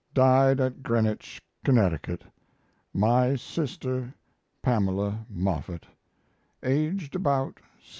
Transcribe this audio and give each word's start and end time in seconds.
Died 0.15 0.59
at 0.59 0.81
Greenwich, 0.81 1.39
Connecticut, 1.63 2.23
my 2.91 3.35
sister, 3.35 4.15
Pamela 4.63 5.27
Moffett, 5.29 5.85
aged 6.63 7.15
about 7.15 7.59
73. 7.75 7.89